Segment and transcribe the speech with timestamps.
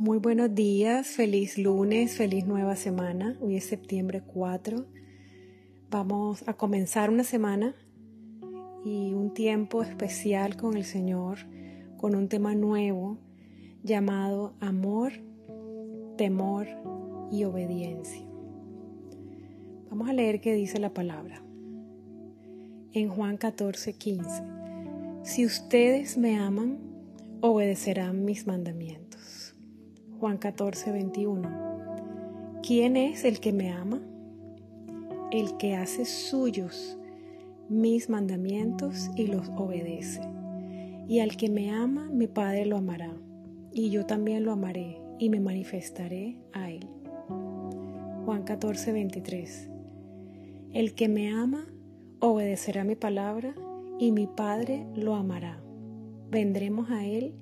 [0.00, 3.36] Muy buenos días, feliz lunes, feliz nueva semana.
[3.40, 4.86] Hoy es septiembre 4.
[5.90, 7.74] Vamos a comenzar una semana
[8.84, 11.38] y un tiempo especial con el Señor,
[11.96, 13.18] con un tema nuevo
[13.82, 15.12] llamado amor,
[16.16, 16.68] temor
[17.32, 18.24] y obediencia.
[19.90, 21.42] Vamos a leer qué dice la palabra.
[22.92, 24.42] En Juan 14, 15.
[25.24, 26.78] Si ustedes me aman,
[27.40, 29.07] obedecerán mis mandamientos.
[30.20, 32.60] Juan 14, 21.
[32.66, 34.00] ¿Quién es el que me ama?
[35.30, 36.98] El que hace suyos
[37.68, 40.22] mis mandamientos y los obedece.
[41.06, 43.12] Y al que me ama, mi Padre lo amará,
[43.72, 46.84] y yo también lo amaré y me manifestaré a él.
[48.24, 49.70] Juan 14, 23.
[50.72, 51.64] El que me ama,
[52.18, 53.54] obedecerá mi palabra,
[54.00, 55.62] y mi Padre lo amará.
[56.28, 57.34] Vendremos a él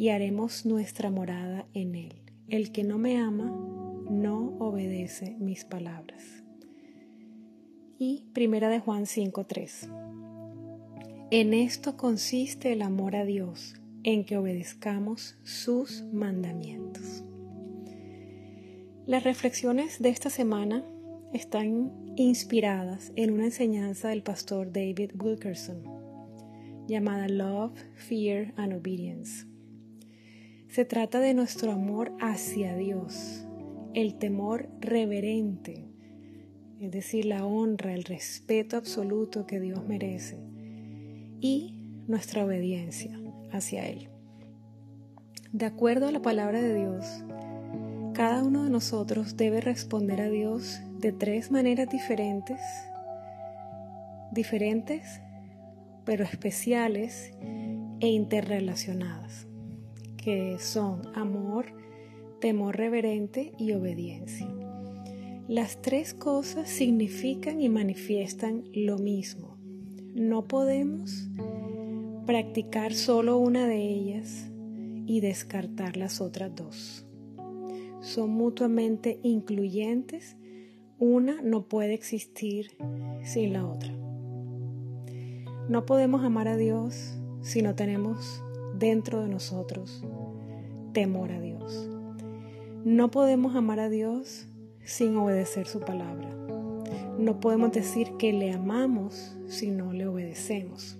[0.00, 2.22] y haremos nuestra morada en él.
[2.48, 3.54] El que no me ama
[4.08, 6.42] no obedece mis palabras.
[7.98, 9.90] Y primera de Juan 5:3.
[11.30, 17.22] En esto consiste el amor a Dios, en que obedezcamos sus mandamientos.
[19.04, 20.82] Las reflexiones de esta semana
[21.34, 25.82] están inspiradas en una enseñanza del pastor David Wilkerson
[26.88, 29.49] llamada Love, Fear and Obedience.
[30.70, 33.44] Se trata de nuestro amor hacia Dios,
[33.92, 35.84] el temor reverente,
[36.78, 40.38] es decir, la honra, el respeto absoluto que Dios merece
[41.40, 41.74] y
[42.06, 43.18] nuestra obediencia
[43.50, 44.10] hacia Él.
[45.50, 47.24] De acuerdo a la palabra de Dios,
[48.14, 52.60] cada uno de nosotros debe responder a Dios de tres maneras diferentes,
[54.30, 55.20] diferentes
[56.04, 57.32] pero especiales
[57.98, 59.49] e interrelacionadas
[60.22, 61.66] que son amor,
[62.40, 64.48] temor reverente y obediencia.
[65.48, 69.56] Las tres cosas significan y manifiestan lo mismo.
[70.14, 71.28] No podemos
[72.26, 74.50] practicar solo una de ellas
[75.06, 77.06] y descartar las otras dos.
[78.00, 80.36] Son mutuamente incluyentes.
[80.98, 82.76] Una no puede existir
[83.24, 83.92] sin la otra.
[85.68, 88.42] No podemos amar a Dios si no tenemos
[88.80, 90.02] dentro de nosotros
[90.92, 91.88] temor a Dios.
[92.82, 94.48] No podemos amar a Dios
[94.82, 96.34] sin obedecer su palabra.
[97.18, 100.98] No podemos decir que le amamos si no le obedecemos.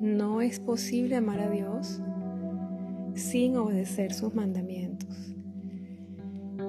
[0.00, 2.00] No es posible amar a Dios
[3.14, 5.32] sin obedecer sus mandamientos.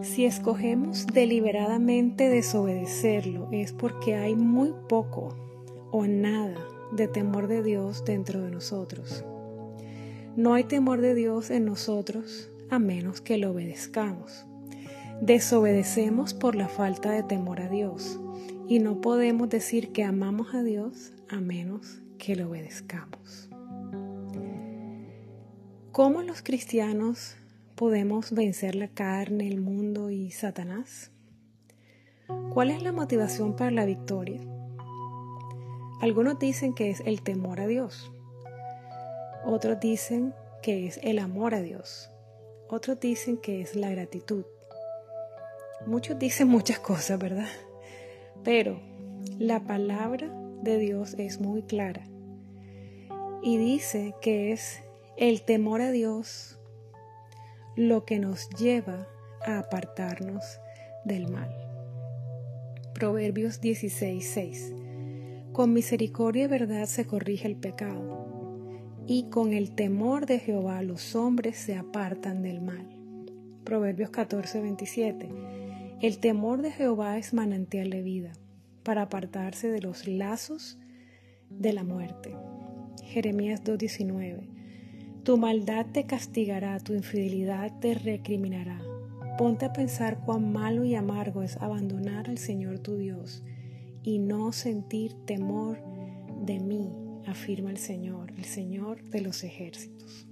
[0.01, 5.29] Si escogemos deliberadamente desobedecerlo es porque hay muy poco
[5.91, 6.57] o nada
[6.95, 9.25] de temor de Dios dentro de nosotros.
[10.35, 14.47] No hay temor de Dios en nosotros a menos que lo obedezcamos.
[15.21, 18.19] Desobedecemos por la falta de temor a Dios
[18.67, 23.47] y no podemos decir que amamos a Dios a menos que lo obedezcamos.
[25.91, 27.35] ¿Cómo los cristianos
[27.75, 31.11] podemos vencer la carne, el mundo y Satanás?
[32.51, 34.41] ¿Cuál es la motivación para la victoria?
[36.01, 38.11] Algunos dicen que es el temor a Dios.
[39.45, 42.09] Otros dicen que es el amor a Dios.
[42.69, 44.45] Otros dicen que es la gratitud.
[45.85, 47.49] Muchos dicen muchas cosas, ¿verdad?
[48.43, 48.79] Pero
[49.37, 50.29] la palabra
[50.61, 52.07] de Dios es muy clara
[53.41, 54.81] y dice que es
[55.17, 56.57] el temor a Dios
[57.75, 59.07] lo que nos lleva
[59.45, 60.59] a apartarnos
[61.03, 61.53] del mal.
[62.93, 68.22] Proverbios 16:6 Con misericordia y verdad se corrige el pecado
[69.07, 72.87] y con el temor de Jehová los hombres se apartan del mal.
[73.63, 75.29] Proverbios 14, 27.
[76.01, 78.33] El temor de Jehová es manantial de vida,
[78.83, 80.77] para apartarse de los lazos
[81.49, 82.35] de la muerte.
[83.03, 84.49] Jeremías 2:19.
[85.23, 88.81] Tu maldad te castigará, tu infidelidad te recriminará.
[89.37, 93.43] Ponte a pensar cuán malo y amargo es abandonar al Señor tu Dios
[94.03, 95.79] y no sentir temor
[96.45, 96.91] de mí,
[97.27, 100.27] afirma el Señor, el Señor de los ejércitos.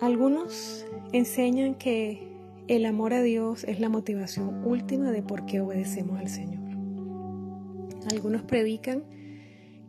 [0.00, 2.28] Algunos enseñan que
[2.68, 6.62] el amor a Dios es la motivación última de por qué obedecemos al Señor.
[8.12, 9.04] Algunos predican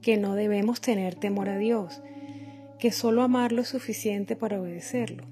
[0.01, 2.01] que no debemos tener temor a Dios,
[2.79, 5.25] que solo amarlo es suficiente para obedecerlo.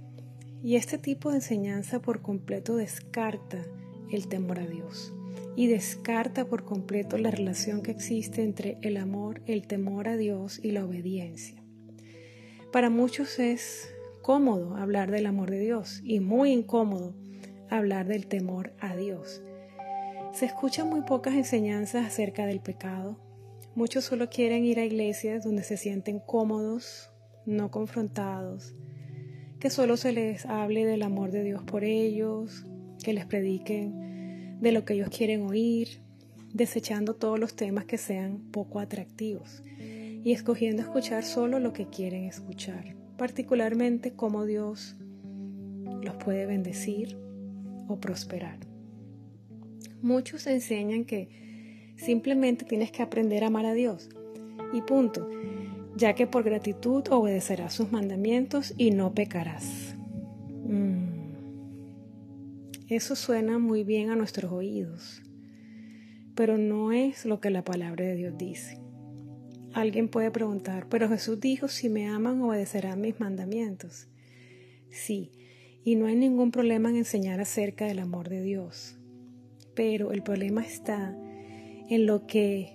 [0.63, 3.65] Y este tipo de enseñanza por completo descarta
[4.11, 5.13] el temor a Dios
[5.55, 10.59] y descarta por completo la relación que existe entre el amor, el temor a Dios
[10.63, 11.63] y la obediencia.
[12.71, 13.89] Para muchos es
[14.21, 17.15] cómodo hablar del amor de Dios y muy incómodo
[17.69, 19.41] hablar del temor a Dios.
[20.33, 23.17] Se escuchan muy pocas enseñanzas acerca del pecado.
[23.73, 27.09] Muchos solo quieren ir a iglesias donde se sienten cómodos,
[27.45, 28.75] no confrontados,
[29.59, 32.65] que solo se les hable del amor de Dios por ellos,
[33.03, 34.16] que les prediquen
[34.59, 36.01] de lo que ellos quieren oír,
[36.53, 42.25] desechando todos los temas que sean poco atractivos y escogiendo escuchar solo lo que quieren
[42.25, 44.95] escuchar, particularmente cómo Dios
[46.01, 47.17] los puede bendecir
[47.87, 48.59] o prosperar.
[50.01, 54.09] Muchos enseñan que simplemente tienes que aprender a amar a Dios
[54.73, 55.29] y punto,
[55.95, 59.95] ya que por gratitud obedecerás sus mandamientos y no pecarás.
[60.65, 60.96] Mm.
[62.89, 65.21] Eso suena muy bien a nuestros oídos,
[66.35, 68.79] pero no es lo que la palabra de Dios dice.
[69.73, 74.07] Alguien puede preguntar, pero Jesús dijo, si me aman, obedecerán mis mandamientos.
[74.89, 75.31] Sí,
[75.83, 78.97] y no hay ningún problema en enseñar acerca del amor de Dios.
[79.75, 81.13] Pero el problema está
[81.89, 82.73] en lo que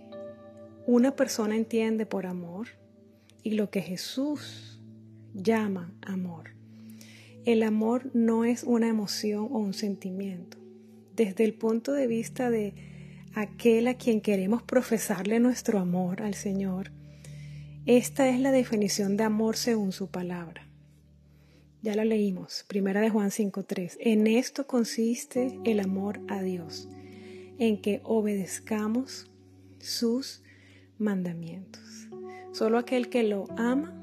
[0.86, 2.68] una persona entiende por amor
[3.42, 4.80] y lo que Jesús
[5.32, 6.50] llama amor.
[7.44, 10.58] El amor no es una emoción o un sentimiento.
[11.16, 12.74] Desde el punto de vista de
[13.34, 16.92] aquel a quien queremos profesarle nuestro amor al Señor,
[17.84, 20.68] esta es la definición de amor según su palabra.
[21.82, 23.96] Ya la leímos, primera de Juan 5.3.
[23.98, 26.88] En esto consiste el amor a Dios,
[27.58, 29.32] en que obedezcamos
[29.80, 30.44] sus
[30.96, 31.82] mandamientos.
[32.52, 34.01] Solo aquel que lo ama,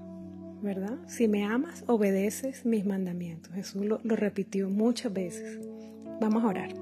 [0.61, 0.97] ¿verdad?
[1.07, 3.53] Si me amas, obedeces mis mandamientos.
[3.53, 5.59] Jesús lo, repitió muchas veces.
[6.19, 6.73] Vamos a orar.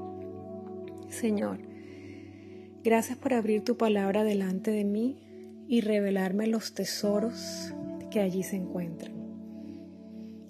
[1.09, 1.59] Señor,
[2.83, 5.17] gracias por abrir tu palabra delante de mí
[5.67, 7.73] y revelarme los tesoros
[8.09, 9.13] que allí se encuentran.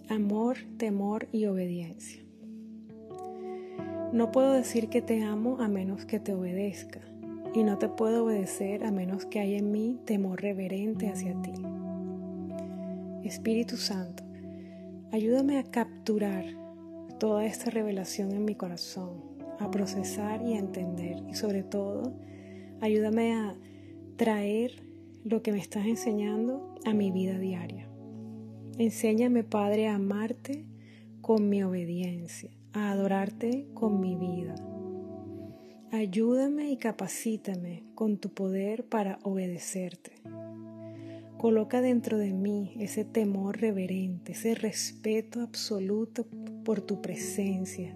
[0.09, 2.23] Amor, temor y obediencia.
[4.13, 7.01] No puedo decir que te amo a menos que te obedezca
[7.53, 11.51] y no te puedo obedecer a menos que haya en mí temor reverente hacia ti.
[13.23, 14.23] Espíritu Santo,
[15.11, 16.45] ayúdame a capturar
[17.19, 19.21] toda esta revelación en mi corazón,
[19.59, 22.13] a procesar y a entender y sobre todo,
[22.81, 23.55] ayúdame a
[24.15, 24.83] traer
[25.23, 27.87] lo que me estás enseñando a mi vida diaria.
[28.77, 30.65] Enséñame, Padre, a amarte
[31.21, 34.55] con mi obediencia, a adorarte con mi vida
[35.91, 40.11] Ayúdame y capacítame con tu poder para obedecerte.
[41.37, 46.25] Coloca dentro de mí ese temor reverente, ese respeto absoluto
[46.65, 47.95] por tu presencia,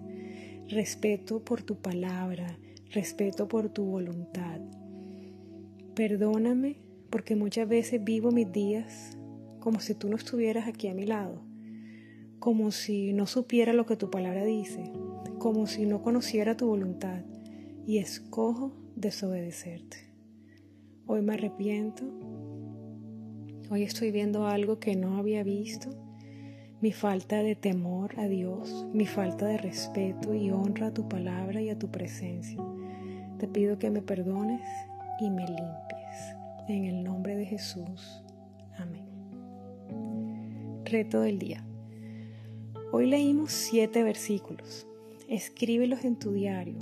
[0.68, 2.56] respeto por tu palabra,
[2.90, 4.60] respeto por tu voluntad.
[5.96, 6.76] Perdóname
[7.10, 9.18] porque muchas veces vivo mis días
[9.58, 11.42] como si tú no estuvieras aquí a mi lado,
[12.38, 14.92] como si no supiera lo que tu palabra dice,
[15.38, 17.24] como si no conociera tu voluntad
[17.88, 20.12] y escojo desobedecerte.
[21.06, 22.31] Hoy me arrepiento.
[23.72, 25.88] Hoy estoy viendo algo que no había visto.
[26.82, 31.62] Mi falta de temor a Dios, mi falta de respeto y honra a tu palabra
[31.62, 32.62] y a tu presencia.
[33.38, 34.60] Te pido que me perdones
[35.20, 36.36] y me limpies.
[36.68, 38.22] En el nombre de Jesús.
[38.76, 39.06] Amén.
[40.84, 41.64] Reto del día.
[42.92, 44.86] Hoy leímos siete versículos.
[45.30, 46.76] Escríbelos en tu diario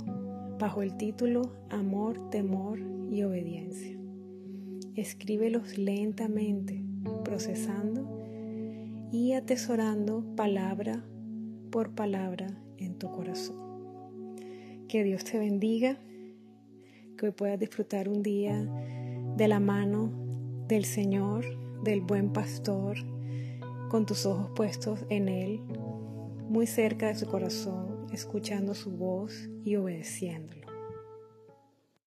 [0.59, 4.00] bajo el título Amor, Temor y Obediencia.
[4.95, 6.83] Escríbelos lentamente,
[7.23, 8.19] procesando
[9.11, 11.05] y atesorando palabra
[11.71, 13.55] por palabra en tu corazón.
[14.89, 15.97] Que Dios te bendiga,
[17.17, 18.69] que hoy puedas disfrutar un día
[19.37, 20.11] de la mano
[20.67, 21.45] del Señor,
[21.83, 22.97] del buen pastor,
[23.89, 25.61] con tus ojos puestos en Él,
[26.49, 30.60] muy cerca de su corazón, escuchando su voz y obedeciéndolo.